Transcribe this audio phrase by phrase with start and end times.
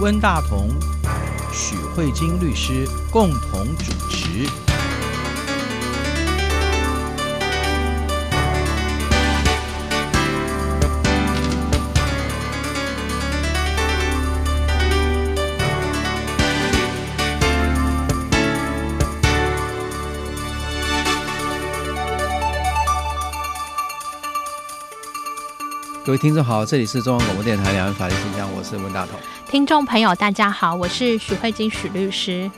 [0.00, 0.68] 温大同、
[1.52, 4.48] 许慧晶律师共同主持。
[26.04, 29.18] 各位听众好，这里是中央广播电台两岸法律信箱，我是温大同。
[29.50, 32.50] 听众朋友大家好，我是许慧金许律师。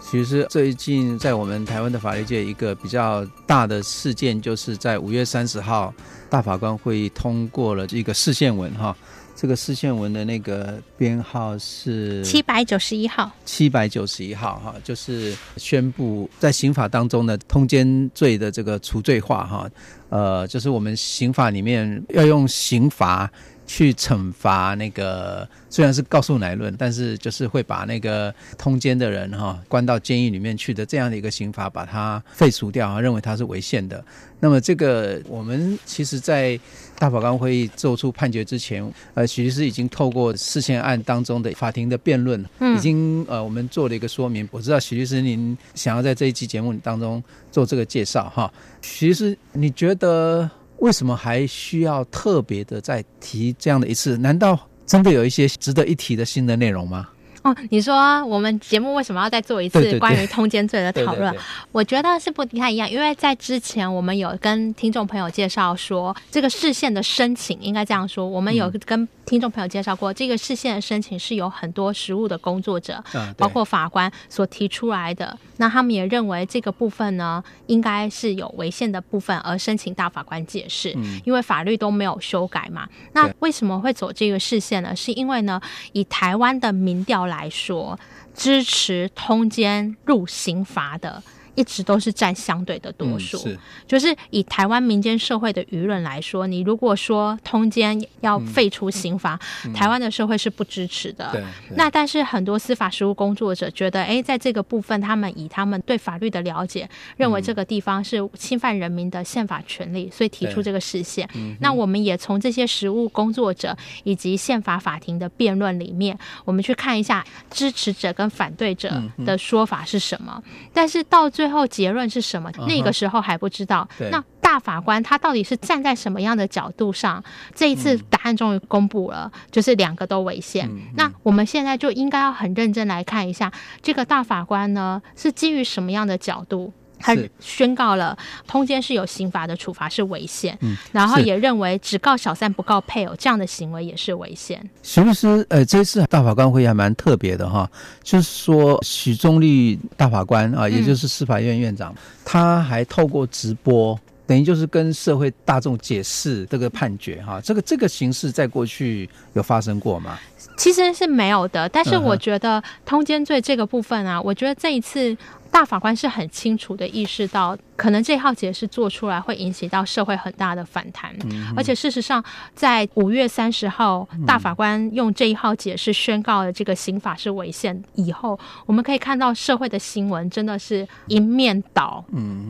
[0.00, 5.92] 其实最近在我们台湾的法律界，一个比较大的事件，就是在五月三十号，
[6.30, 8.96] 大法官会议通过了这个释宪文哈。
[9.34, 19.68] 这个释宪文的那个编号是七百九十一号，七百九十一号哈，就是宣布在刑法当中的通奸罪的这个除罪化哈，
[20.10, 23.28] 呃，就是我们刑法里面要用刑罚。
[23.74, 34.04] 去惩罚那个虽然是告诉乃论，但是就是会把那个通奸的人哈关到监狱里面去的这样的一个刑罚，把它废除掉啊，认为它是违宪的。
[34.40, 36.60] 那么这个我们其实，在
[36.98, 42.44] 大法官会议做出判决之前，呃，许律师已经透过事件案当中的法庭的辩论，
[42.76, 44.46] 已经呃我们做了一个说明。
[44.52, 50.50] 我知道许律师您想要在这一期节目当中做这个介绍哈，许律师你觉得？
[50.82, 54.18] 为什么还需要特别的再提这样的一次？
[54.18, 57.08] 难道真的有一些值得一提的新的内容吗？
[57.42, 61.32] 哦，你说我们节目为什么要再做一次关于通奸罪的讨论？
[61.32, 61.40] 对对对，
[61.72, 73.02] 我觉得是不太一样，因为在之前我们有跟听众朋友介绍说，这个视线的申请应该这样说，我们有跟听众朋友介绍过，这个视线的申请是有很多实务的工作者，
[73.36, 75.36] 包括法官所提出来的。
[75.56, 82.88] 那他们也认为这个部分呢，应该是有违宪的部分，而申请大法官解释，因为法律都没有修改嘛。
[83.12, 84.94] 那为什么会走这个视线呢？
[84.94, 85.60] 是因为呢，
[85.92, 87.31] 以台湾的民调来。
[87.32, 87.98] 来说，
[88.34, 91.22] 支持通奸入刑罚的。
[91.54, 101.30] 一直都是占相对的多数，嗯、是就是以台湾民间社会的舆论来说，你如果说通奸要废除刑罚，嗯、台湾的社会是不支持的。
[101.34, 111.28] 嗯、那但是很多司法实务工作者觉得，哎，在这个部分，他们以他们对法律的了解，认为这个地方是侵犯人民的宪法权利，所以提出这个释宪。
[111.34, 120.42] 嗯、那我们也从这些实务工作者以及宪法法庭的辩论里面，我们去看一下支持者跟反对者的说法是什么。
[120.46, 122.52] 嗯、但是到最最后结论是什么？
[122.68, 123.88] 那个时候还不知道。
[123.98, 124.10] Uh huh.
[124.10, 127.20] 那大法官他到底是站在什么样的角度上？
[127.52, 130.68] 这一次答案终于公布了，嗯、就是两个都违宪。
[130.68, 133.50] 嗯、那我们现在就应该要很认真来看一下，
[133.82, 136.72] 这个大法官呢是基于什么样的角度？
[137.02, 144.58] 他宣告了通奸是有刑罚的处罚是违宪，嗯、然后也认为只告小三不告配偶这样的行为也是违宪。
[144.82, 147.68] 徐律师，呃，这次大法官会议还蛮特别的哈，
[148.02, 157.40] 就是说许宗力大法官啊，也就是司法院院长，嗯、他还透过直播，等于就是跟社会大众解释这个判决哈。
[157.40, 160.18] 这个这个形式在过去有发生过吗？
[160.56, 165.16] 其实是没有的，但是我觉得通奸罪这个部分啊，我觉得这一次。
[165.52, 182.02] 大法官是很清楚的意识到，可能这号解释做出来会引起到社会很大的反弹，嗯、而且事实上，在五月三十号，大法官用这一号解释宣告了这个刑法是违宪以后，我们可以看到社会的新闻真的是一面倒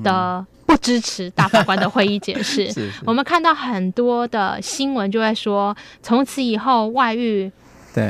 [0.04, 2.66] 的不支持大法官的会议解释。
[2.72, 2.92] 是是。
[3.04, 7.50] 我们看到很多的新闻就会说，从此以后外遇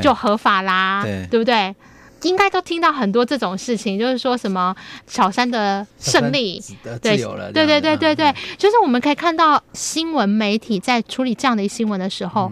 [0.00, 1.75] 就合法啦，对，对不对？
[2.23, 4.73] 应该都听到很多这种事情，就是说什么
[5.09, 6.62] 小三的胜利，
[7.03, 7.17] 对，
[7.53, 12.49] 对对对对对，就是我们可以看到新闻媒体在处理这样的新闻的时候，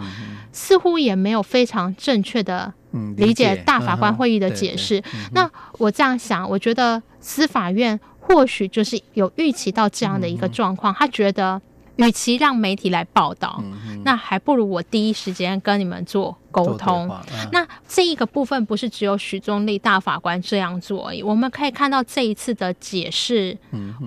[0.51, 2.73] 似乎也没有非常正确的
[3.17, 5.01] 理解大法官会议的解释。
[5.35, 5.49] 那
[5.79, 11.61] 我这样想，我觉得司法院或许就是有预期到这样的一个状况，嗯、他觉得。
[11.97, 17.11] 与其让媒体来报道，嗯、那还不如我第一时间跟你们做沟通。
[17.11, 21.23] 啊、那这一个部分不是只有许宗力大法官这样做而已。
[21.23, 23.55] 我们可以看到这一次的解释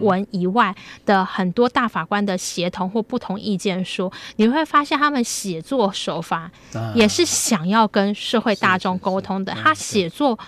[0.01, 0.75] 文以外
[1.05, 6.49] 的很多大法官的协同或不同意见书，你会发现他们写作手法
[6.95, 9.53] 也是想要跟社会大众沟通的。
[9.53, 10.39] 他写作。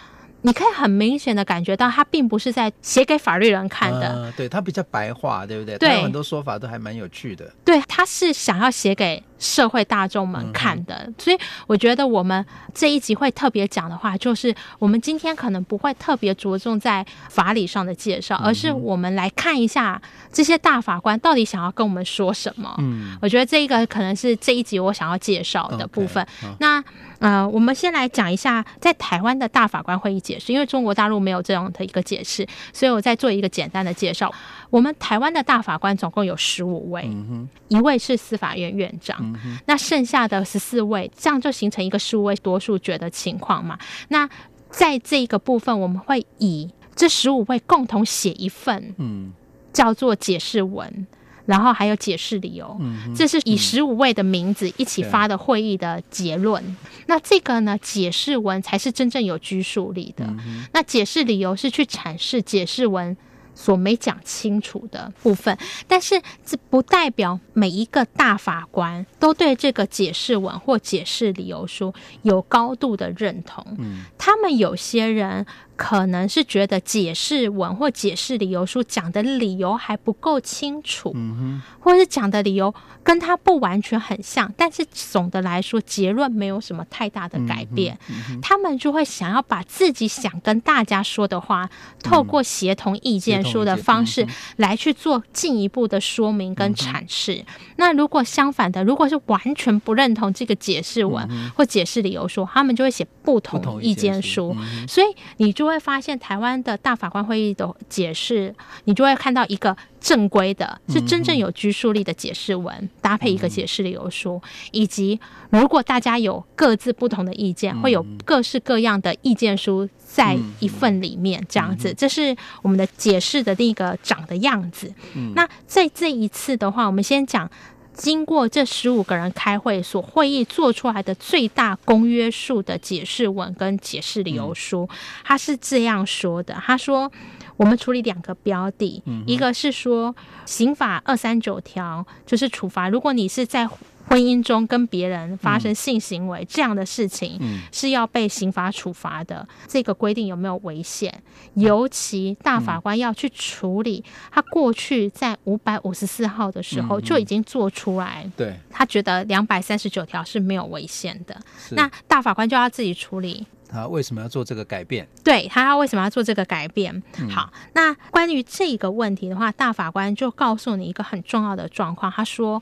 [0.46, 4.14] 你可以很明显的感觉到，他并不是在写给法律人看的。
[4.16, 5.76] 嗯、对他比较白话，对不对？
[5.80, 7.52] 对，他有很多说法都还蛮有趣的。
[7.66, 11.38] 对，他是想要写给社会大众们看的，嗯、所以
[11.68, 20.02] 我觉得我们这一集会特别讲的话，就是我们今天可能不会特别着重在法理上的介绍，而是我们来看一下
[20.32, 22.74] 这些大法官到底想要跟我们说什么。
[22.80, 26.26] 嗯，我觉得这一个可能是这一集我想要介绍的部分。
[26.42, 26.84] Okay, 那
[27.20, 34.32] 呃，我们先来讲一下在台湾的大法官会议解释，因为中国大陆没有这样的一个解释，所以我再做一个简单的介绍。
[34.76, 43.80] 我们台湾的大法官总共有十五位，嗯、一位是司法院院长，嗯、那剩下的十四位，这样就形成一个十五位多数决的情况嘛。
[44.10, 44.30] 那
[44.70, 49.32] 在这个部分，我们会以这十五位共同写一份，嗯，
[49.72, 51.08] 叫做解释文。
[51.46, 56.60] 然后还有解释理由，嗯、这是以十五位的名字一起发的会议的结论。
[56.64, 56.76] 嗯、
[57.06, 60.26] 那这个呢，解释文才是真正有拘束力的。
[60.26, 63.16] 嗯、那解释理由是去阐释解释文
[63.56, 65.58] 所没讲清楚的部分，
[65.88, 71.92] 但是这不代表每一个大法官都对这个解释文或解释理由书
[72.22, 73.66] 有高度的认同。
[73.80, 75.44] 嗯、他们有些人。
[75.76, 82.74] 可能是觉得解释文或解释理由书讲的理由还不够清楚，嗯、或者是讲的理由
[83.04, 88.00] 跟他不完全很像，但是总的来说结论没有什么太大的改变，
[88.42, 91.70] 他们就会想要把自己想跟大家说的话，
[92.02, 94.26] 透过协同意见书的方式
[94.56, 97.34] 来去做进一步的说明跟阐释。
[97.36, 97.46] 嗯、
[97.76, 104.56] 那如果相反的，如果是完全不认同这个解释文或解释理由书，他们就会写不同意见书。
[104.58, 105.65] 嗯、所以你就。
[105.66, 108.54] 就会发现台湾的大法官会议的解释，
[108.84, 115.20] 你就会看到一个正规的，是真正有拘束力的解释文，嗯、搭配一个解释理由书，嗯、以及
[115.50, 124.94] 如果大家有各自不同的意见，嗯、会有各式各样的意见书在一份里面，这样子，这是我们的解释的那个长的样子。
[125.16, 127.50] 嗯、那在这一次的话，我们先讲。
[127.96, 134.88] 经过这十五个人开会所会议做出来的最大公约数的解释文跟解释理由书，
[135.24, 137.12] 他是这样说的：他说，
[137.58, 140.16] 我们处理两个标的，一个是说
[140.46, 143.68] 刑法二三九条就是处罚，如果你是在。
[144.08, 147.40] 婚姻中跟别人发生性行为这样的事情，
[147.72, 149.48] 是要被刑法处罚的。
[149.68, 151.24] 这个规定有没有违宪？
[151.56, 161.36] 尤其大法官要去处理，他过去在五百五十四号的时候就已经做出来，对，他觉得两百三十九条是没有违宪的。
[161.72, 163.46] 那大法官就要自己处理。
[163.68, 165.06] 他为什么要做这个改变？
[165.24, 167.02] 对，他要为什么要做这个改变？
[167.30, 172.62] 好，那关于这个问题的话，大法官就告诉你一个很重要的状况，他说。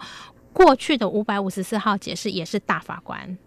[0.53, 3.37] 过去的五百五十四号解释也是大法官，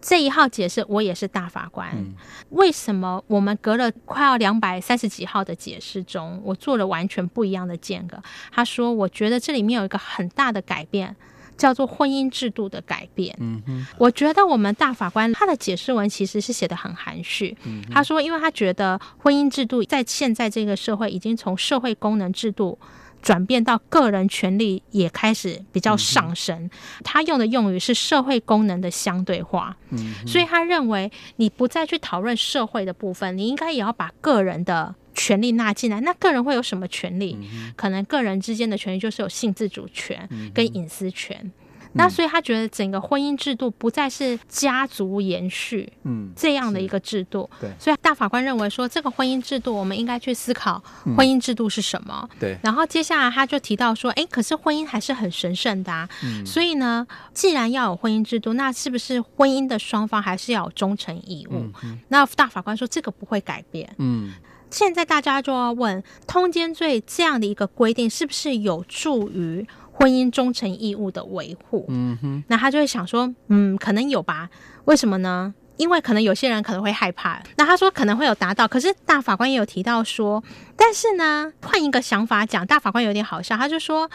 [0.00, 1.88] 这一号解释我也是大法官。
[1.94, 2.14] 嗯、
[2.50, 8.20] 为什么我们隔了快要两百三十几号的解释中，我做了完全不一样的间隔？
[8.50, 11.14] 他说，我觉得这里面有一个很大的改变，
[11.56, 13.36] 叫做婚姻制度的改变。
[13.38, 17.56] 嗯哼，我觉得我们大法官他的解释文其实是写得很含蓄。
[17.64, 22.78] 嗯，他说，因为他觉得婚姻制度在现在这个社会已经从社会功能制度。
[23.22, 26.70] 转变到个人权利也开始比较上升，嗯、
[27.02, 36.00] 他用的用语是社会功能的相对化，嗯、所以他认为你不再去讨论社会的部分，你应该也要把个人的权利纳进来。
[36.00, 37.36] 那个人会有什么权利？
[37.40, 41.38] 嗯、可能个人之间的权利就是有性自主权跟隐私权。
[41.42, 41.52] 嗯
[41.96, 47.70] 那所以他觉得整个婚姻制度不再是家族延续，嗯，这样的一个制度，对。
[47.78, 50.82] 所以大法官认为说，这个婚姻制度我们应该去思考
[51.16, 52.58] 婚姻制度是什么，对。
[52.62, 56.44] 然后接下来他就提到说，哎，可是婚姻还是很神圣的啊，嗯。
[56.44, 61.64] 所以呢，既然要有婚姻制度，那是不是婚姻的双方还是要有忠诚义务？
[62.08, 64.32] 那大法官说这个不会改变，嗯。
[64.68, 69.66] 现在大家就要问，通奸罪这样的一个规定是不是有助于？
[69.98, 74.48] 婚姻忠诚义务的维护，嗯哼，那他就会想说，嗯，可能有吧？
[74.84, 75.54] 为什么呢？
[75.78, 77.42] 因为可能有些人可能会害怕。
[77.56, 80.42] 那他说可能会有达到，可是大法官也有提到说，
[80.76, 84.10] 但是呢，换一个想法讲，大法官有点好笑，他就说，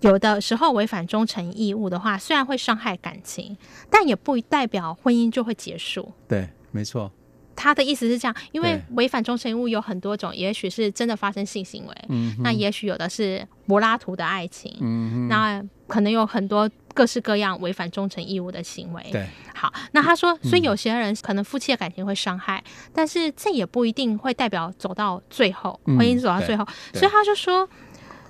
[0.00, 3.56] 有的时候违反忠诚义务的话，虽然会伤害感情，
[3.90, 6.12] 但也不代表婚姻就会结束。
[6.28, 7.10] 对，没错。
[7.56, 15.28] 他的意思是这样，因为违反忠诚义务有很多种，也许是真的发生性行为，嗯、那也许有的是柏拉图的爱情，嗯、哼。
[15.28, 19.04] 那可能有很多各式各样违反忠诚义务的行为。
[19.10, 27.68] 对，好，那他说，所以有些人可能夫妻的感情会伤害，嗯、但是这也不一定会代表走到最后，婚姻走到最后，所以他就说。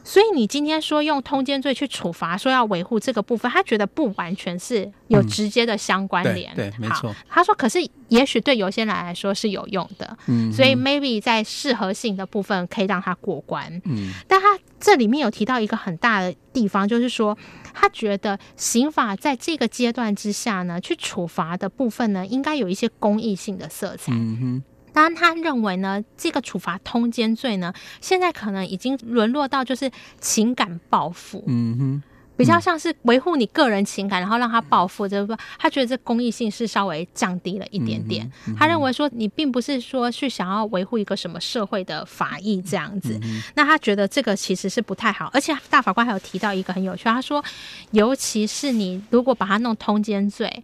[0.03, 6.53] 所以你今天说用通奸罪去处罚，说要维护这个部分，他觉得不完全是有直接的相关联。
[6.55, 7.15] 嗯、对，对，没错。
[7.29, 7.79] 他说，可是
[8.09, 10.17] 也许对有些人来说是有用的。
[10.27, 10.53] 嗯。
[10.53, 13.71] 所以 maybe 在适合性的部分可以让他过关。
[13.85, 14.13] 嗯。
[14.27, 17.37] 但他这里面有提到一个很大的地方，就是说
[17.73, 24.13] 他觉得刑法在这个阶段之下呢，去处罚的部分呢，应该有一些公益性的色彩。
[24.13, 24.65] 嗯哼。
[24.93, 32.03] 当然，他认为呢，这个处罚通奸罪呢，现在可能已经沦落到就是情感报复，嗯哼，
[32.37, 38.25] 比较像是维护你个人情感，然后让他报复，就是说，他觉得这公益性是稍微降低了一点点。
[38.47, 45.31] 嗯嗯、他认为说，你并不是说去想要维护一个什么社会的法益这样子，嗯、那他觉得这个其实是不太好。
[45.33, 47.45] 而且大法官还有提到一个很有趣，他说，
[47.93, 50.63] 尤其是你如果把它弄通奸罪。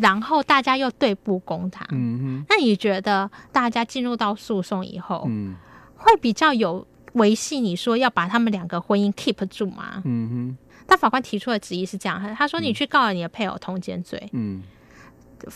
[0.00, 5.56] 然后大家又对簿公堂，嗯哼，那你觉得大家进入到诉讼以后，嗯，
[5.96, 10.00] 会比较有维系你说要把他们两个婚姻 keep 住吗？
[10.04, 14.62] 嗯哼，大法官提出的质疑是这样，他说你去告了你的配偶通奸罪，嗯，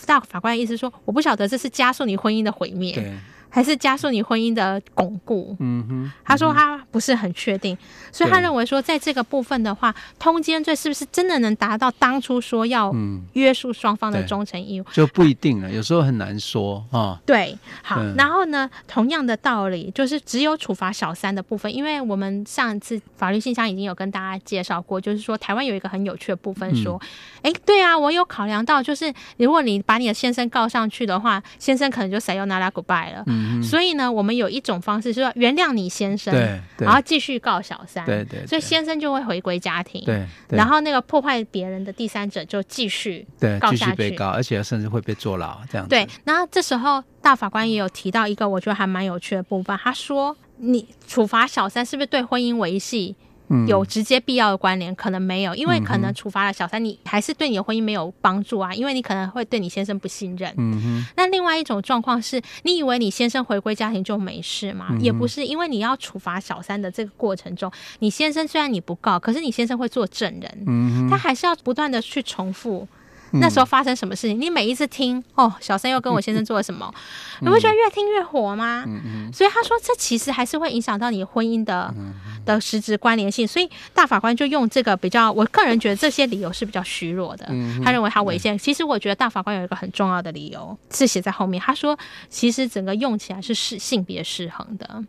[0.06, 3.14] 大法官的意思说我不晓得这是加速你婚姻的毁灭，对。
[3.48, 5.56] 还是加速你婚姻的巩固。
[5.60, 7.76] 嗯哼，他说他不是很确定，
[8.12, 12.94] 所以他认为说，在这个部分的话，通奸罪是不是真的能达到当初说要
[13.32, 14.84] 约束双方的忠诚义务？
[14.92, 17.20] 就不一定了，有时候很难说啊。
[17.24, 27.00] 对，好，然后呢，同样的道理，就是只有处罚小三的部分，因为我们上一次法律信箱已经有跟大家介绍过，就是说台湾有一个很有趣的部分，说，
[27.42, 33.24] 哎，对啊，我有考量到，就是如果你把你的先生告上去的话，先生可能就 sayonara goodbye 了。
[33.36, 33.62] 嗯。
[33.62, 36.34] 所以呢，我们有一种方式是说原谅你先生，
[36.78, 43.26] 然后继续告小三，对对，所以先生就会回归家庭，对，然后那个破坏别人的第三者就继续
[43.60, 45.90] 告下去，被告，而且甚至会被坐牢这样子。
[45.90, 53.14] 对，然后这时候大法官也有提到一个我觉得还蛮有趣的部分，他说你处罚小三是不是对婚姻维系？
[53.66, 60.52] 有直接必要的关联，可能没有，因为可能处罚了小三，你还是对你的婚姻没有帮助啊，因为你可能会对你先生不信任。
[61.16, 64.88] 那另外一种状况是，你以为你先生回归家庭就没事吗？
[64.90, 72.86] 嗯、也不是，因为你要处罚小三的这个过程中，你先生虽然你不告，可是你先生会做证人，嗯，他还是要不断的去重复。
[73.32, 74.40] 那时候发生什么事情？
[74.40, 76.92] 你每一次听哦，小三又跟我先生做了什么，
[77.40, 78.84] 你会觉得越听越火吗？
[79.32, 81.92] 所以他说，这其实还是会影响到你婚姻的
[82.44, 83.46] 的实质关联性。
[83.46, 87.46] 所以大法官就用这个比较，我个人觉得这些理由是比较虚弱的。
[87.84, 88.56] 他认为他违宪。
[88.56, 91.60] 其实我觉得大法官有一个很重要的理由是写在后面。
[91.60, 95.04] 他说，其实整个用起来是是性别失衡的。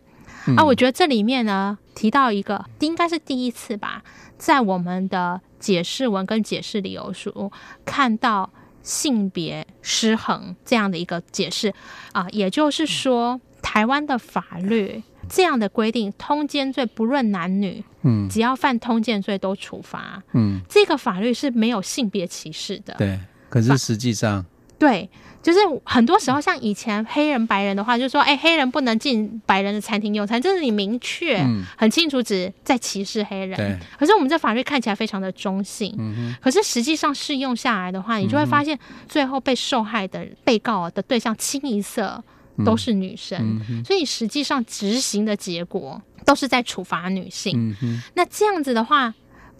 [0.56, 4.02] 啊，我觉得这里面呢提到一个，应该是第一次吧，
[4.38, 5.40] 在我们的。
[5.58, 7.50] 解释文跟解释理由书
[7.84, 8.48] 看到
[8.80, 11.74] 性别失衡这样的一个解释
[12.12, 22.94] 啊，也就是说，台湾的法律这样的规定，通奸罪不论男女，嗯，只要犯通奸罪都处罚，嗯，这个法律是没有性别歧视的。
[22.96, 23.18] 对，
[23.48, 24.46] 可是实际上，
[24.78, 25.08] 对。
[25.40, 31.42] 就是很多时候，像以前黑人白人的话，就是说，哎，黑人不能进白人的餐厅用餐，这是你明确、
[31.76, 33.56] 很清楚，指在歧视黑人。
[33.56, 33.78] 对。
[33.98, 38.76] 可是我们这法律看起来非常的中性，嗯，可是实际上适用下来的话，你就会发现，
[39.08, 42.22] 最后被受害的被告的对象清一色
[42.64, 47.74] 都是女生，所以实际上执行的结果都是在处罚女性。
[48.14, 49.14] 那这样子的话。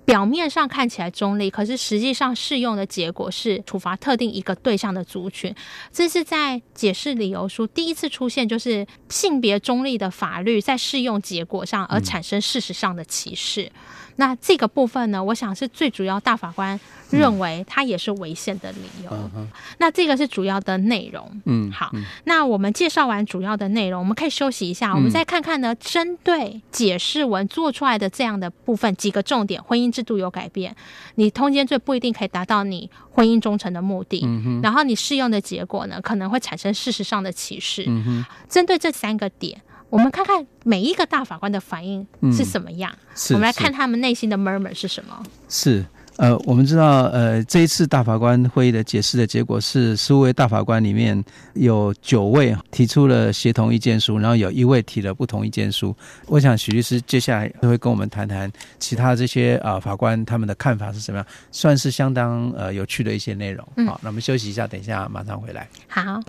[0.09, 5.55] 表面上看起来中立，可是实际上适用的结果是处罚特定一个对象的族群。
[5.93, 13.65] 这是在解释理由书第一次出现，就是性别中立的法律在适用结果上而产生事实上的歧视。
[13.65, 13.73] 嗯
[14.21, 19.11] 那这个部分呢，我想是最主要，大法官认为它也是违宪的理由。
[19.13, 19.47] 嗯。
[19.79, 21.41] 那这个是主要的内容。
[21.45, 21.93] 嗯，好，
[22.25, 30.77] 那我们介绍完主要的内容，我们可以休息一下，我们再看看呢，针对解释文做出来的这样的部分几个重点，婚姻制度有改变，
[31.17, 34.21] 你通奸罪不一定可以达到你婚姻忠诚的目的。
[34.25, 37.85] 嗯，然后你适用的结果呢，可能会产生事实上的歧视。
[37.89, 39.61] 嗯，针对这三个点。
[39.91, 42.93] 我们看看每一个大法官的反应是什么样。
[43.31, 45.21] 我们来看他们内心的 murmur 是什么。
[45.49, 45.85] 是，
[46.19, 55.95] 呃，我们知道，呃，这一次大法官会议的解释的结果是，十五位大法官里面有九位提出了协同意见书，然后有一位提了不同意见书。
[56.27, 63.65] 我想许律师接下来会跟我们谈谈其他这些啊、呃、法官他们的看法是什么样，算是相当呃有趣的一些内容。
[63.77, 65.69] 嗯、好，那我们休息一下，等一下马上回来。
[65.87, 66.21] 好。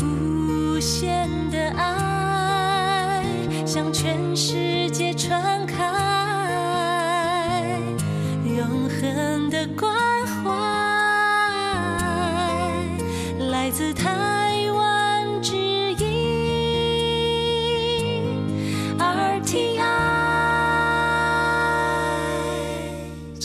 [0.00, 3.22] 无限的爱
[3.66, 4.75] 向全世界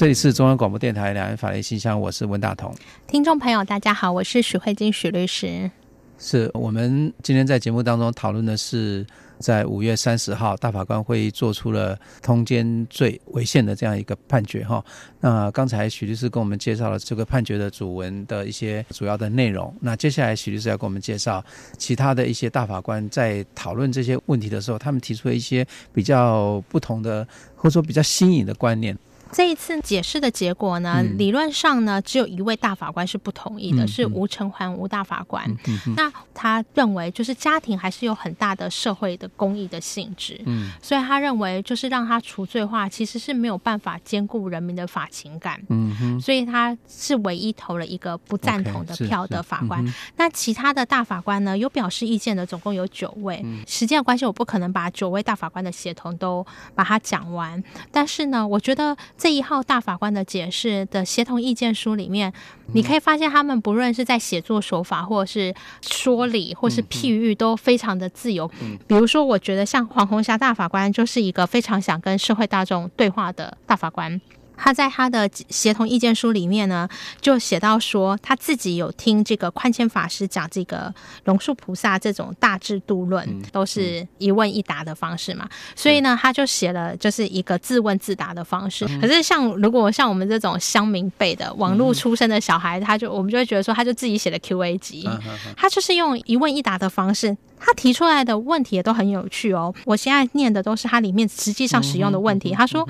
[0.02, 2.74] 这里是中央广播电台两岸法律信箱，我是温大同。
[3.06, 5.70] 听众朋友，大家好，我是许慧金许律师。
[6.18, 9.06] 是我们今天在节目当中讨论的是，
[9.38, 14.84] 在五月三十号，大法官会议做出了通奸罪违宪的这样一个判决哈。
[15.20, 19.72] 那刚才许律师跟我们介绍了这个判决的主文的一些主要的内容。
[19.80, 21.46] 那接下来许律师要跟我们介绍
[21.78, 28.98] 其他的一些大法官在讨论这些问题的时候，他们提出了一些比较不同的，或者说比较新颖的观念。
[29.32, 35.50] 这一次解释的结果呢，嗯、理论上呢，只有一位大法官是不同意的，嗯、是吴成环吴大法官。
[35.68, 49.82] 嗯嗯、那他认为，就是家庭还是有很大的社会的公益的性质，嗯，所以他认为，就是让他除罪化，其实是没有办法兼顾人民的法情感，嗯哼，所以他是唯一投了一个不赞同的票的法官。
[49.86, 53.42] Okay, 那其他的大法官呢，有表示意见的，总共有九位。
[53.46, 56.46] 嗯、时间的关系，我不可能把九位大法官的协同都
[56.76, 58.98] 把它讲完，但是呢，我觉得。
[59.22, 62.34] 这一号大法官的解释的协同意见书里面，
[62.74, 68.50] 你可以发现他们不论是在写作手法，或者是说理，或是譬喻，都非常的自由。
[68.88, 74.20] 比如说，我觉得像黄红霞大法官就是一个非常想跟社会大众对话的大法官。
[74.64, 76.88] 他在他的协同意见书里面呢，
[77.20, 88.86] 就写到说，他自己有听这个宽谦法师讲这个龙树菩萨这种大智度论，都是一问一答的方式嘛，所以呢，他就写了就是一个自问自答的方式。
[89.00, 95.10] 可是像如果像我们这种乡民辈的网络出身的小孩，他就我们就会觉得说，他就自己写的 Q&A 集，
[95.58, 99.74] 他就是用一问一答的方式，他提出来的问题也都很有趣哦。
[99.86, 102.88] 我现在念的都是他里面实际上使用的问题，他说。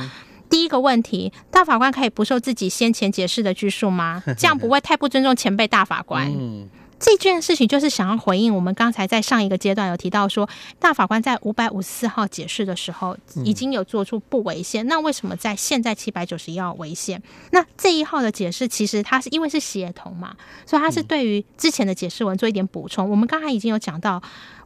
[0.52, 4.22] 第一个问题，大法官可以不受自己先前解释的拘束吗？
[4.38, 6.30] 这样不会太不尊重前辈大法官？
[6.30, 6.68] 嗯，
[7.00, 17.24] 这件事情就是想要回应我们刚才在上一个阶段有提到说，大法官在五百五十四号解释的时候已经有做出不违宪，那为什么在现在七百九十一号违宪？
[17.52, 23.10] 那这一号的解释其实它是因为是协同嘛，所以它是对于之前的解释文做一点补充。
[23.10, 24.22] 我们刚才已经有讲到。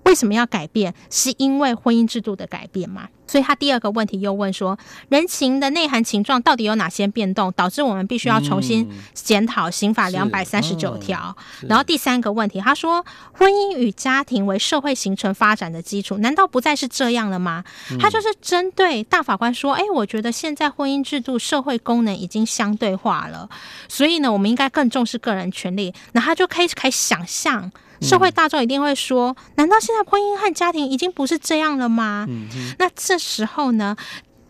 [0.05, 0.93] 为什么要改变？
[1.09, 3.09] 是因为婚姻制度的改变吗？
[3.27, 4.77] 所以他第二个问题又问说，
[5.09, 11.35] 人情的内涵情状到底有哪些变动，导致我们必须要重新检讨刑法两百三十九条？
[11.67, 17.63] 然后第三个问题，他说，婚姻与家庭为社会形成发展的基础，难道不再是这样了吗？
[17.99, 23.49] 他就是针对大法官说，哎，我觉得现在婚姻制度社会功能已经相对化了，
[23.89, 25.91] 所以呢，我们应该更重视个人权利。
[26.11, 27.71] 那他就可以可以想象。
[28.01, 32.47] 社会大众一定会说：“难道现在婚姻和家庭已经不是这样了吗？”嗯、
[32.79, 33.95] 那这时候呢，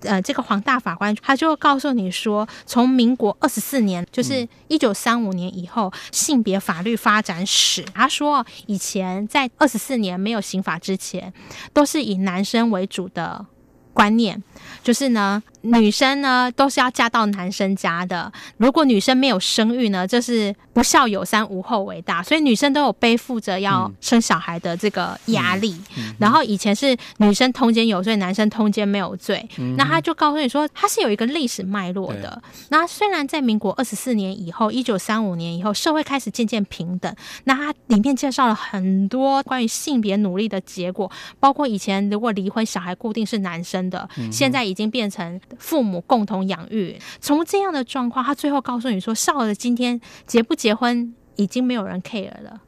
[0.02, 11.34] 呃，这个黄大法官他就会告诉你说：“从民国二十四年，就是一九三五年以后，嗯、性别法律发展史，他说以前在二十四年没有刑法之前，
[11.74, 13.46] 都是以男生为主的
[13.93, 14.43] 观念，
[14.84, 18.32] 就是呢。”女生呢，都是要嫁到男生家的。
[18.58, 22.21] 如果女生没有生育呢，就是不孝有三，无后为大。
[22.21, 25.71] 所以女生都有背负着要生小孩的这个压力。
[25.97, 29.47] 嗯嗯、然后以前是女生通奸有罪，男生通奸没有罪。
[29.58, 32.41] 嗯、那他就告诉你说，他是有一个历史脉络的。
[32.69, 37.13] 那虽然在民国二十四年以后，一九三五年以后，社会开始渐渐平等。
[37.45, 45.39] 那他里面介绍了很多关于性别努力的结果，包括以前如果离婚，小孩固定是男生的，嗯、现在已经变成。
[45.60, 52.62] 父母共同养育，从这样的状况，他最后告诉你说：“少儿今天结不结婚已经没有人 care 了，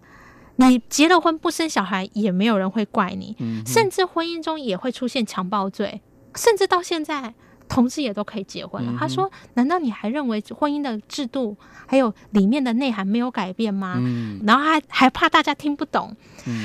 [0.56, 6.02] 你结了婚不生小孩也没有人会怪你，嗯、甚至婚姻中也会出现强暴罪，
[6.36, 7.34] 甚至到现在
[7.70, 8.92] 同志也都可以结婚了。
[8.92, 16.16] 嗯、他说：“难道你还认为婚姻的制度还有里面的内涵没有改变吗？”嗯、然后还还怕大家听不懂。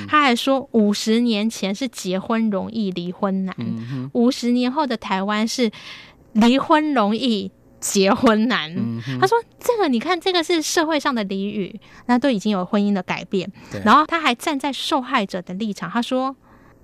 [0.07, 3.57] 他还说，五十年前是结婚容易离婚难，
[4.13, 5.69] 五十、嗯、年后的台湾是
[6.33, 8.73] 离婚容易结婚难。
[8.75, 13.51] 嗯、他说，这个你看，这个是社会上的俚语，那都已经有婚姻的改变。
[13.85, 16.35] 然后他还站在受害者的立场，他说，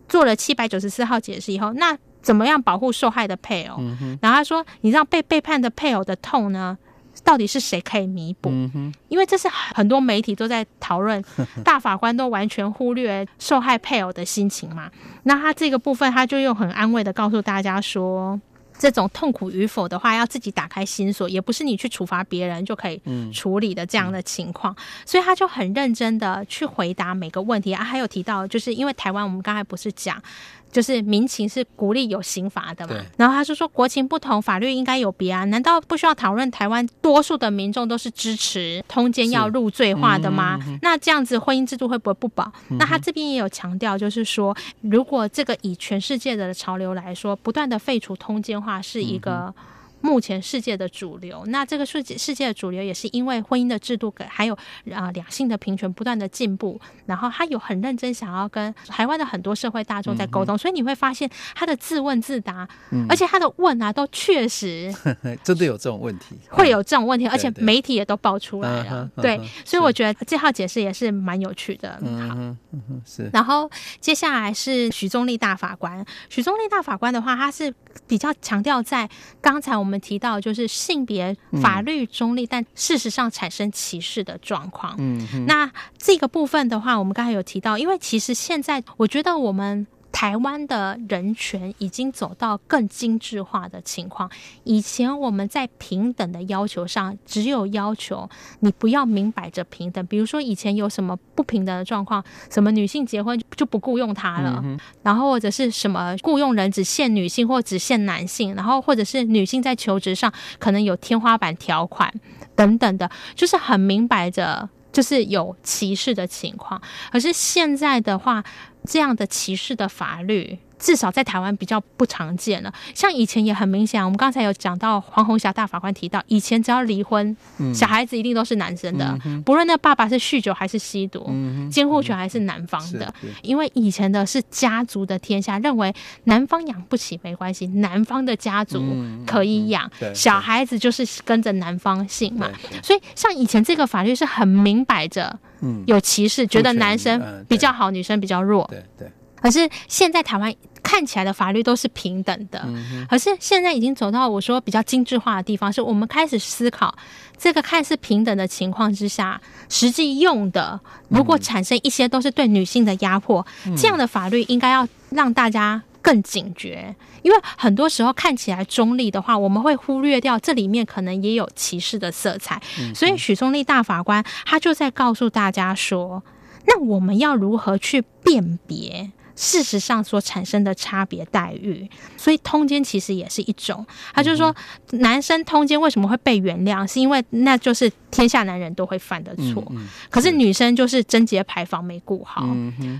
[0.08, 3.76] 做了七百九十四号解释以后，那怎么样保护受害的配偶？
[3.78, 6.76] 嗯、然后他说，你知道被背叛的配偶的痛呢？
[7.24, 8.48] 到底是谁可以弥补？
[8.48, 11.22] 嗯、因为这是很多媒体都在讨论，
[11.64, 14.88] 大法官都完全忽略受害配偶的心情嘛。
[15.24, 18.40] 那他这个部分，他就又很安慰的告诉大家说，
[18.78, 23.00] 这种痛苦与否的话，要自己打开心锁，也不是你去处罚别人就可以
[23.32, 24.72] 处理的这样的情况。
[24.72, 27.82] 嗯、所以他就很认真的去回答每个问题啊。
[27.82, 30.22] 还有提到，就是因为台湾，我们刚才不是讲。
[30.70, 35.44] 就是民情是鼓励有刑罚的嘛，然后他就说国情不同，法律应该有别啊？
[35.44, 36.48] 难道不需要讨论？
[36.50, 40.58] 台湾多数的民众都是支持通奸要入罪化的吗？
[40.66, 42.50] 嗯、那这样子婚姻制度会不会不保？
[42.70, 49.54] 嗯、那他这边也有强调，就是说，如果这个以全世界的潮流来说，不断的废除通奸化是一个
[50.00, 51.44] 目前世界的主流。
[51.46, 54.54] 那这个世界世界的主流也是因为婚姻的制度，还有
[54.92, 64.94] 啊两性的平权不断的进步，然后他有很认真想要跟台湾的很多社会大众在沟通，嗯、所以你会发现他的自问自答，嗯、而且他的问啊都确实
[65.42, 69.08] 真的有这种问题，会有这种问题，而且媒体也都爆出来了。
[69.16, 72.00] 对，对，对，所以我觉得这号解释也是蛮有趣的。
[72.28, 72.56] 好，
[73.04, 73.30] 是。
[73.32, 77.72] 然后接下来是许宗立大法官，许宗立大法官的话，他是
[78.06, 79.08] 比较强调在
[79.40, 84.96] 刚才我们提到，就是性别法律中立，嗯、但事实上产生歧视的状况。
[84.98, 89.86] 嗯，那这个部分的话，我们刚才有提到，因为其实现在我觉得我们。
[90.18, 94.28] 台湾的人权已经走到更精致化的情况。
[94.64, 98.28] 以前我们在平等的要求上，只有要求
[98.58, 100.04] 你不要明摆着平等。
[100.08, 112.12] 比如说以前有什么不平等的状况，什么女性结婚就不雇佣她了，嗯、然后或者是什么雇佣人只限女性或只限男性，然后或者是女性在求职上可能有天花板条款
[112.56, 116.82] 等等的，就是很明摆着就是有歧视的情况。
[117.12, 118.42] 可是现在的话，
[118.84, 122.72] 这样的歧视的法律，至少在台湾比较不常见了。
[122.94, 131.30] 像以前也很明显，我们刚才有讲到黄红霞大法官提到，以前只要离婚，嗯、小孩子一定都是男生的，不论那爸爸是酗酒还是吸毒，
[131.70, 133.12] 监护权还是男方的。
[133.42, 138.82] 因为以前的是家族的天下，认为男方养不起没关系，男方的家族
[139.26, 142.48] 可以养，嗯、小孩子就是跟着男方姓嘛。
[142.82, 145.38] 所以像以前这个法律是很明摆着。
[145.86, 148.64] 有歧视，觉得男生比较好，女生比较弱。
[148.70, 149.10] 对对。
[149.40, 152.66] 可是现在台湾看起来的法律都是平等的，
[153.08, 156.94] 可是现在已经走到我说比较精致化的地方，是我们开始思考
[157.36, 163.46] 这个看似平等的情况之下，实际用的如果产生一些都是对女性的压迫，
[163.76, 165.82] 这样的法律应该要让大家。
[166.00, 172.62] 更警觉，因为很多时候看起来中立的话，我们会忽略掉这里面可能也有歧视的色彩。
[172.80, 176.22] 嗯、所以许宗力大法官他就在告诉大家说，
[176.66, 179.10] 那我们要如何去辨别？
[179.38, 183.86] 事实上所产生的差别待遇，所以通奸其实也是一种。
[184.12, 184.52] 他就是说，
[184.90, 186.84] 男生通奸为什么会被原谅？
[186.84, 189.62] 是因为那就是天下男人都会犯的错。
[189.70, 192.42] 嗯嗯、可是女生就是贞洁牌坊没顾好，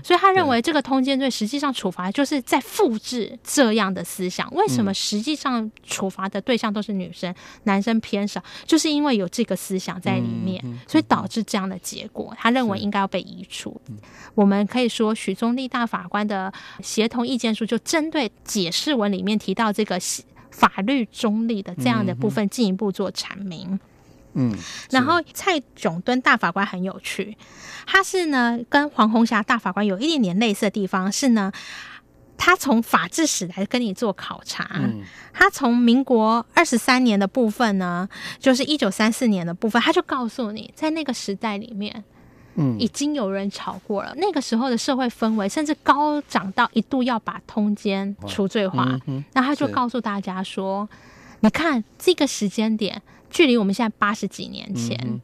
[0.03, 4.49] 所以他认为这个通奸罪实际上处罚就是在复制这样的思想。
[4.53, 8.43] 为什么实际上处罚的对象都是女生，男生偏少？
[8.65, 12.33] 就是因为有这个思想在里面，所以导致这样的结果。
[12.37, 13.79] 他认为应该要被移除。
[13.89, 13.97] 嗯、
[14.35, 19.99] 我们可以说，许宗力大法官的协同意见书就针对解释文里面提到这个
[20.51, 23.79] 法律中立的这样的部分进一步做阐明。
[24.39, 24.57] 嗯，
[24.89, 27.37] 然后蔡炯敦大法官很有趣，
[27.85, 31.51] 他是呢跟黄红霞大法官有一点点类似的地方是呢，
[32.37, 34.67] 他从法制史来跟你做考察。
[34.75, 38.07] 嗯，他从民国二十三年的部分呢，
[38.39, 41.93] 就是一九三四年的部分，他就告诉你在那个时代里面。
[41.95, 44.13] 嗯已经有人吵过了。
[44.17, 48.83] 那个时候的社会氛围甚至高涨到一度要把通奸除罪化。
[48.83, 50.89] 那、嗯、他就告诉大家说
[51.39, 54.97] ：“你看这个时间点，距离我们现在八十几年前。
[55.03, 55.21] 嗯”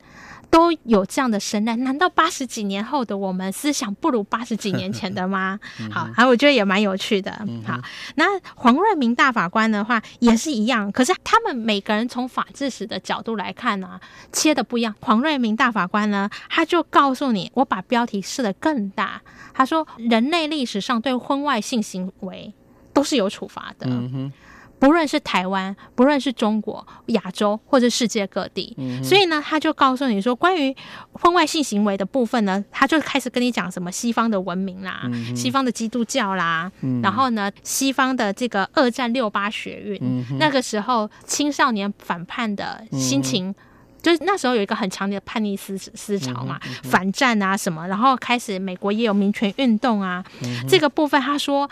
[0.52, 5.60] 都有这样的声浪，难道八十几年后的我们思想不如八十几年前的吗？
[5.92, 7.46] 好，啊我觉得也蛮有趣的。
[7.66, 7.78] 好，
[8.16, 8.24] 那
[8.56, 14.96] 黄瑞明大法官的话也是一样，可是他们每个人从法制史的角度来看呢、啊，切的不一样。
[15.02, 19.22] 黄瑞明大法官呢，他就告诉你，我把标题设的更大，
[19.54, 22.54] 他说人类历史上对婚外性行为
[22.94, 23.88] 都是有处罚的。
[23.90, 24.32] 嗯
[24.78, 30.76] 不论是台湾，不论是中国、亚洲或者世界各地，嗯、所以呢，他就告诉你说，关于
[31.14, 43.56] 婚外性行为的部分呢，他就开始跟你讲什么西方的文明啦，嗯、西方的基督教啦，嗯、然后呢，西方的这个二战六八学运，嗯、那个时候青少年反叛的心情，嗯、
[44.04, 50.24] 就是那时候有一个很强烈的叛逆思思潮嘛，反战啊什么，然后开始美国也有民权运动啊，
[50.68, 51.70] 这个部分他说。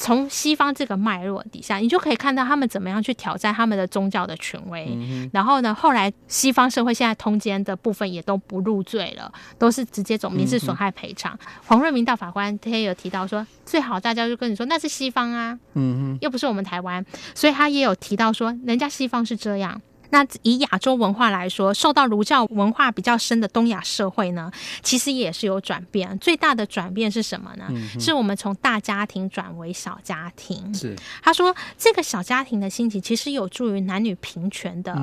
[0.00, 4.88] 从西方这个脉络底下，你就可以看到他们怎么样去挑战他们的宗教的权威。
[4.90, 11.34] 嗯、然后呢，后来西方社会现在通奸的部分也都不入罪了，都是直接走民事损害赔偿。
[11.34, 19.78] 嗯、黄瑞明大法官他也有提到说，最好大家就跟你说那是西方啊，嗯哼，又不是我们台湾，所以他也有提到说，人家西方是这样。
[20.10, 24.50] 那以亚洲文化来说，受到儒教文化比较深的东亚社会呢，
[24.82, 26.18] 其实也是有转变。
[26.18, 27.66] 最大的转变是什么呢？
[27.70, 30.74] 嗯、是我们从大家庭转为小家庭。
[30.74, 34.94] 是他说，这个小家庭的兴起，其实有助于男女平权的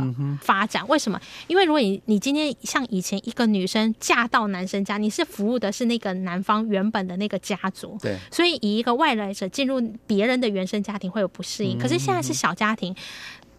[0.41, 0.83] 发展。
[0.83, 1.19] 嗯、为什么？
[1.47, 11.77] 因为如果你你今天像以前一个女生嫁到男生家，你是服务的是那个男方原本的那个家族，对，所以以一个外来者进入别人的原生家庭会有不适应。
[11.77, 12.95] 嗯、可是现在是小家庭。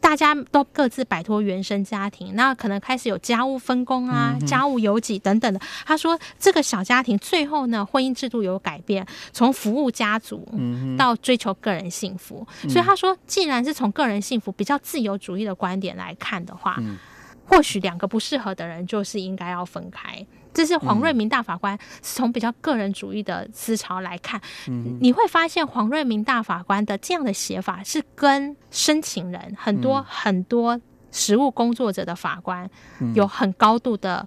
[0.00, 5.60] 大家都各自摆脱原生家庭，那可能开始有家务分工啊、嗯、家务由己等等的。
[5.84, 10.48] 他说，这个小家庭最后呢，婚姻制度有改变，从服务家族
[10.96, 12.46] 到追求个人幸福。
[12.64, 16.98] 嗯、所以他说，既然是从个人幸福比较自由主义的观点来看的话，嗯、
[17.44, 20.24] 或许两个不适合的人就是应该要分开。
[20.54, 30.80] 这是黄瑞明大法官是从比较个人主义的思潮来看，嗯、你会发现黄瑞明大法官的这样的写法是跟申请人很多很多
[31.12, 32.68] 实务工作者的法官
[33.14, 34.26] 有很高度的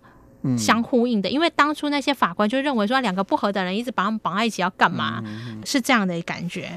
[0.57, 5.21] 相呼应的，因为当初那些法官就认为说两个不合的人一直把他们绑在一起要干嘛，
[5.65, 6.71] 是这样的感觉。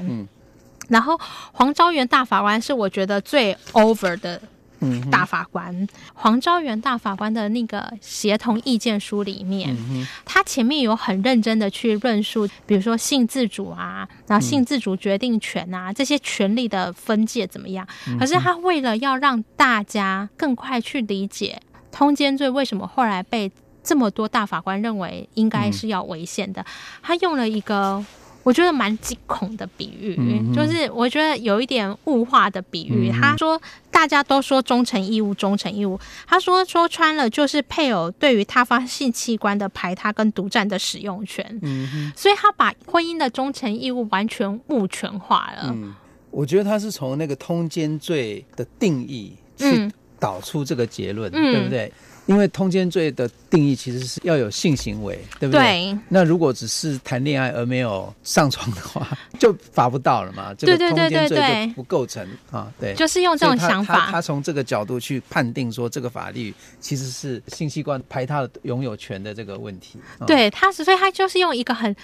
[0.89, 1.19] 然后
[1.51, 4.41] 黄昭元大法官是我觉得最 over 的。
[5.11, 9.75] 大法官黄昭元大法官的那个协同意见书里面，
[10.25, 17.87] 他前面有很认真的去论述，比如说性自主啊，然后性自主决定权啊，这些权利的分界怎么样？
[18.19, 21.59] 可是他为了要让大家更快去理解
[21.91, 23.51] 通奸罪为什么后来被
[23.83, 26.65] 这么多大法官认为应该是要违宪的，
[27.01, 28.05] 他用了一个。
[28.45, 33.09] 我觉得蛮惊恐的比喻，嗯、就是我觉得有一点物化的比喻。
[33.09, 35.99] 嗯、他说大家都说忠诚义务，忠诚义务。
[36.27, 41.43] 他说说穿了就是配偶对于他方性器官的排他跟独占的使用权。
[41.63, 45.71] 嗯、所以他把婚姻的忠诚义务完全物权化了。
[45.73, 45.95] 嗯，
[46.29, 51.91] 我觉得他是从那个通奸罪的定义去导出这个结论，嗯、对不对？
[52.25, 55.61] 因为通奸罪的定义其实是要有性行为，对不对？
[55.61, 55.97] 对。
[56.09, 59.07] 那如果只是谈恋爱而没有上床的话，
[59.39, 60.53] 就罚不到了嘛？
[60.53, 62.71] 这个通奸罪就不构成啊。
[62.79, 64.07] 对，就是用这种想法。
[64.07, 69.99] 他他从这个角度去判定说，这个法律其实是性器官排他的拥有权的这个问题。
[70.25, 71.95] 对，他所以他就是用一个很。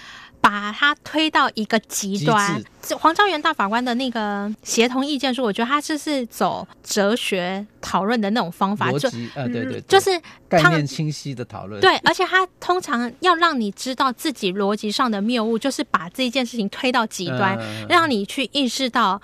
[0.42, 2.60] 把它推到一个极端。
[2.82, 9.80] 致黄昭元大法官的那个协同意见书，我觉得他就是走哲学讨论的那种方法，逻辑啊，对对，对，
[10.18, 11.80] 就是概念清晰的讨论。
[11.80, 19.20] 对，而且他通常要让你知道自己逻辑上的谬误，就是把这件事情推到极端，嗯、让你去意识到。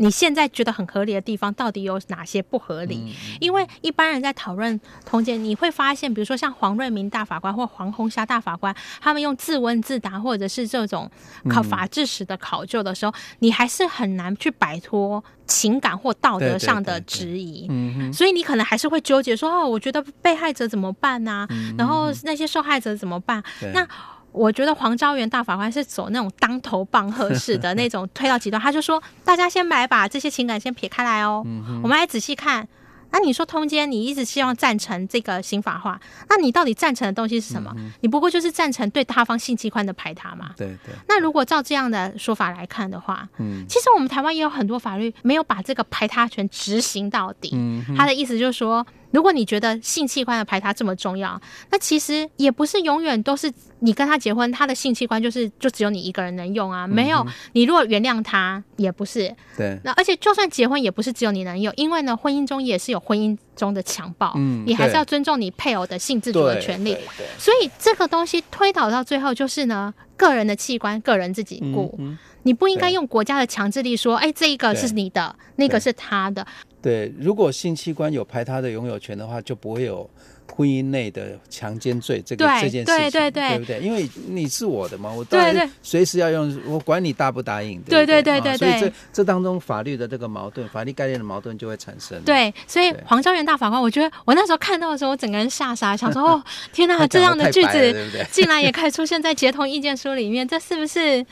[0.00, 2.96] 你现在觉得很合理的地方，到底有哪些不合理？
[2.96, 11.10] 嗯、因为一般人在讨论通奸，你会发现，比如说像黄瑞明大法官或黄红霞大法官，他们用自问自答，或者是这种
[11.50, 17.66] 考法治史的考究的时候，嗯、你还是很难去摆脱情感或道德上的质疑。
[17.68, 23.42] 嗯所以你可能还是会纠结说：“哦，我觉得被害者怎么办呢、然后那些受害者怎么办？”
[23.74, 23.86] 那
[24.32, 32.68] 我觉得黄昭元大法官是走那种当头棒喝式的那种推到极端，他就说：大家先来把这些情感先撇开来哦，嗯、我们来仔细看。
[33.12, 37.74] 那你说通奸，你一直希望赞成这个刑法化，那你到底赞成的东西是什么？
[37.76, 40.50] 嗯、你不过就是赞成对他方性器官的排他嘛。
[40.56, 40.94] 对对。
[41.08, 47.50] 那如果照这样的说法来看的话，嗯，其实我们台湾也有很多法律没有把这个排他权执行到底。
[47.54, 48.86] 嗯，他的意思就是说。
[49.10, 56.86] 如果你觉得性器官的排他这么重要，那其实也不是永远都是你跟他结婚，他的性器官就是就只有你一个人能用啊。
[56.86, 59.34] 没有，嗯、你如果原谅他，也不是。
[59.56, 59.78] 对。
[59.82, 66.96] 那而且就算结婚，也不是只有你能用，因为呢，婚姻中也是有婚姻中的强暴，嗯，你还是要尊重你配偶的性自主的权利。
[67.38, 71.94] 所以这个东西推导到最后就是呢，个人的器官，个人自己顾。
[71.98, 76.46] 嗯你不应该用国家的强制力说，哎对，这个是你的，那个是他的。
[76.82, 80.08] 对，如果性器官有排他的拥有权的话，就不会有
[80.50, 83.80] 婚姻内的强奸罪这个对这件事情，对对对，对不对？
[83.80, 87.80] 因为你是我的嘛，我当然随时要用，我管你答不答应。
[87.82, 92.20] 对对对对对，所以这这当中法律的这个矛盾，法律概念的矛盾就会产生。
[92.24, 97.94] 对，所以黄昭元大法官，我觉得我那时候看到的时候，我整个人吓傻，想说哦， 天哪，这样的句子
[98.32, 101.24] 竟然也可以出现在协同意见书里面，这是不是？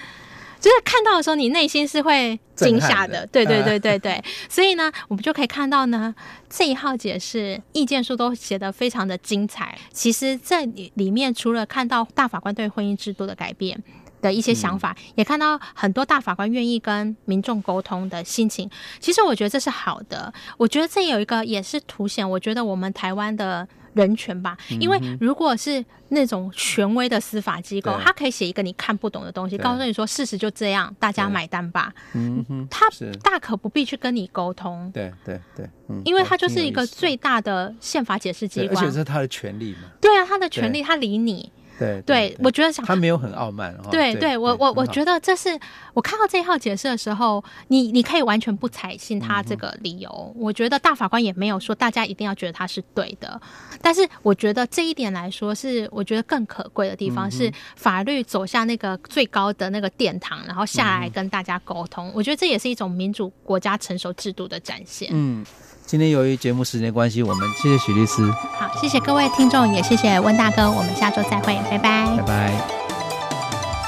[0.61, 4.23] 就是看到的时候，你内心是会惊吓的，对对对对对。
[4.49, 6.15] 所以呢，我们就可以看到呢，
[6.51, 9.79] 这一号解释意见书都写得非常的精彩。
[9.93, 13.81] 其实这里里面除了看到大法官对婚姻制度的改变
[14.21, 18.69] 的一些想法，嗯、也看到很多大法官愿意跟民众沟通的心情。
[18.99, 20.33] 其实我觉得这是好的。
[20.57, 23.69] 我觉得这有一个也是凸显，我觉得我们台湾的。
[23.95, 31.93] 人权吧，因为如果是那种权威的司法机构，他可以写一个你看不懂的东西，告诉你说事实就这样，大家买单吧。
[32.15, 32.87] 嗯哼，他
[33.23, 34.91] 大可不必去跟你沟通。
[34.93, 35.69] 对对对，
[36.05, 39.91] 因为他就是一个最大的宪法解释机关，而且是他的权利嘛。
[40.01, 41.53] 对啊，他的权利，他理你。
[41.79, 43.77] 对对，我觉得他没有很傲慢。
[43.91, 45.59] 对对，我我我觉得这是
[45.95, 50.35] 我看到这一套解释的时候，你你可以完全不采信他这个理由。
[50.37, 53.41] 我觉得大法官也没有说大家一定要觉得他是对的，
[53.81, 62.11] 但是我觉得这一点来说是我觉得更可贵的地方是法律走下那个最高的那个殿堂，然后下来跟大家沟通。
[62.15, 65.09] 我觉得这也是一种民主国家成熟制度的展现。
[65.13, 65.45] 嗯。
[65.89, 68.31] 今天由于节目时间关系，我们谢谢许律师。
[68.31, 72.53] 好，谢谢各位听众，也谢谢温大哥，我们下周再会，拜拜，拜拜。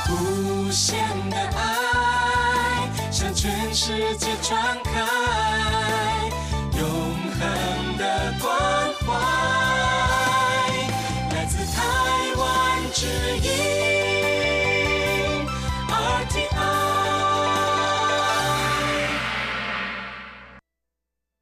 [0.09, 0.97] 无限
[1.29, 4.90] 的爱向全世界传开。